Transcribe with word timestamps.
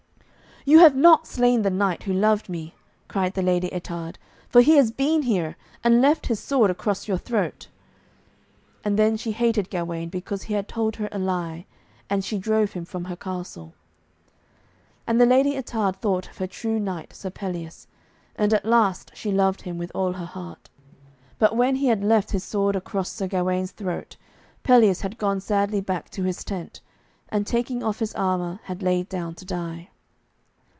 'You 0.63 0.77
have 0.77 0.95
not 0.95 1.25
slain 1.25 1.63
the 1.63 1.71
knight 1.71 2.03
who 2.03 2.13
loved 2.13 2.47
me,' 2.47 2.75
cried 3.07 3.33
the 3.33 3.41
Lady 3.41 3.73
Ettarde, 3.73 4.19
'for 4.47 4.61
he 4.61 4.77
has 4.77 4.91
been 4.91 5.23
here, 5.23 5.57
and 5.83 6.03
left 6.03 6.27
his 6.27 6.39
sword 6.39 6.69
across 6.69 7.07
your 7.07 7.17
throat.' 7.17 7.67
And 8.85 8.97
then 8.97 9.17
she 9.17 9.31
hated 9.31 9.71
Gawaine 9.71 10.09
because 10.09 10.43
he 10.43 10.53
had 10.53 10.67
told 10.67 10.97
her 10.97 11.09
a 11.11 11.17
lie, 11.17 11.65
and 12.11 12.23
she 12.23 12.37
drove 12.37 12.73
him 12.73 12.85
from 12.85 13.05
her 13.05 13.15
castle. 13.15 13.73
And 15.07 15.19
the 15.19 15.25
Lady 15.25 15.55
Ettarde 15.57 15.95
thought 15.99 16.29
of 16.29 16.37
her 16.37 16.45
true 16.45 16.79
knight 16.79 17.11
Sir 17.15 17.31
Pelleas, 17.31 17.87
and 18.35 18.53
at 18.53 18.63
last 18.63 19.09
she 19.15 19.31
loved 19.31 19.63
him 19.63 19.79
with 19.79 19.91
all 19.95 20.13
her 20.13 20.27
heart. 20.27 20.69
But 21.39 21.55
when 21.57 21.77
he 21.77 21.87
had 21.87 22.03
left 22.03 22.29
his 22.33 22.43
sword 22.43 22.75
across 22.75 23.11
Sir 23.11 23.25
Gawaine's 23.27 23.71
throat, 23.71 24.15
Pelleas 24.61 25.01
had 25.01 25.17
gone 25.17 25.39
sadly 25.39 25.81
back 25.81 26.11
to 26.11 26.21
his 26.23 26.43
tent, 26.43 26.81
and 27.29 27.47
taking 27.47 27.81
off 27.81 27.97
his 27.97 28.13
armour, 28.13 28.59
had 28.65 28.83
lain 28.83 29.07
down 29.09 29.33
to 29.35 29.43
die. 29.45 29.87